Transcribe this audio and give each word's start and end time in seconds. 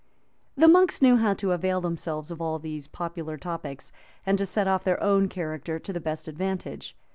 ]The 0.57 0.67
monks 0.67 0.99
knew 0.99 1.17
how 1.17 1.35
to 1.35 1.51
avail 1.51 1.79
themselves 1.79 2.31
of 2.31 2.41
all 2.41 2.57
these 2.57 2.87
popular 2.87 3.37
topics, 3.37 3.91
and 4.25 4.35
to 4.39 4.47
set 4.47 4.67
off 4.67 4.83
their 4.83 4.99
own 4.99 5.29
character 5.29 5.77
to 5.77 5.93
the 5.93 6.01
best 6.01 6.27
advantage. 6.27 6.97